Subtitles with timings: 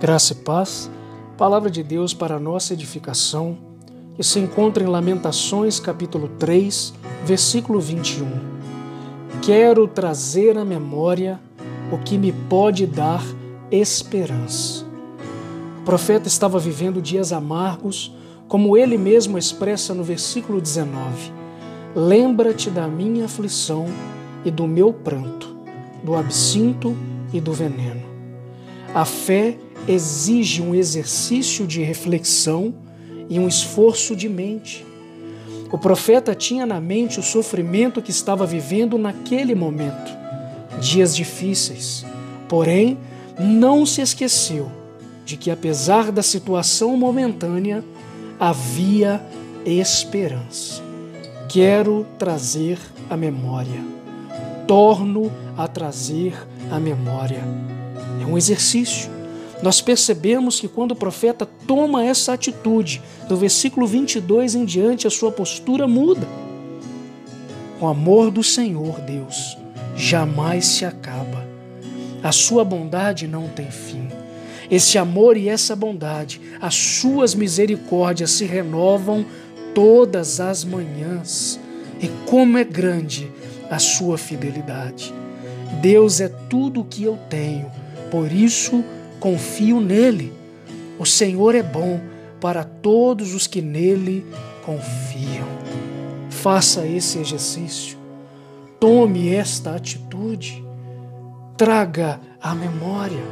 [0.00, 0.90] Graça e paz,
[1.36, 3.58] palavra de Deus para a nossa edificação,
[4.16, 8.26] que se encontra em Lamentações, capítulo 3, versículo 21.
[9.42, 11.38] Quero trazer à memória
[11.92, 13.22] o que me pode dar
[13.70, 14.86] esperança.
[15.80, 18.16] O profeta estava vivendo dias amargos,
[18.48, 21.30] como ele mesmo expressa no versículo 19.
[21.94, 23.84] Lembra-te da minha aflição
[24.46, 25.54] e do meu pranto,
[26.02, 26.96] do absinto
[27.34, 28.08] e do veneno.
[28.94, 29.58] A fé
[29.88, 32.74] exige um exercício de reflexão
[33.28, 34.84] e um esforço de mente.
[35.72, 40.10] O profeta tinha na mente o sofrimento que estava vivendo naquele momento,
[40.80, 42.04] dias difíceis.
[42.48, 42.98] Porém,
[43.38, 44.70] não se esqueceu
[45.24, 47.84] de que, apesar da situação momentânea,
[48.38, 49.24] havia
[49.64, 50.82] esperança.
[51.48, 53.80] Quero trazer a memória.
[54.66, 56.34] Torno a trazer
[56.70, 57.42] a memória.
[58.20, 59.19] É um exercício
[59.62, 65.10] nós percebemos que quando o profeta toma essa atitude, do versículo 22 em diante, a
[65.10, 66.26] sua postura muda.
[67.80, 69.56] O amor do Senhor, Deus,
[69.94, 71.46] jamais se acaba.
[72.22, 74.08] A sua bondade não tem fim.
[74.70, 79.26] Esse amor e essa bondade, as suas misericórdias se renovam
[79.74, 81.58] todas as manhãs.
[82.00, 83.30] E como é grande
[83.70, 85.12] a sua fidelidade.
[85.80, 87.70] Deus é tudo o que eu tenho,
[88.10, 88.84] por isso
[89.20, 90.32] confio nele.
[90.98, 92.00] O Senhor é bom
[92.40, 94.26] para todos os que nele
[94.64, 95.46] confiam.
[96.30, 97.98] Faça esse exercício.
[98.80, 100.64] Tome esta atitude.
[101.56, 103.22] Traga à memória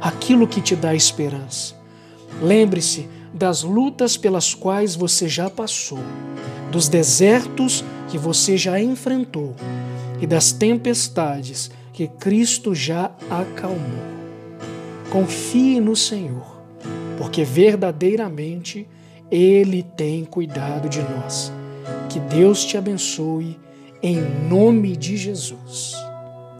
[0.00, 1.74] aquilo que te dá esperança.
[2.42, 6.00] Lembre-se das lutas pelas quais você já passou,
[6.70, 9.54] dos desertos que você já enfrentou
[10.20, 14.19] e das tempestades que Cristo já acalmou.
[15.10, 16.62] Confie no Senhor,
[17.18, 18.86] porque verdadeiramente
[19.30, 21.52] Ele tem cuidado de nós.
[22.08, 23.58] Que Deus te abençoe,
[24.02, 25.94] em nome de Jesus.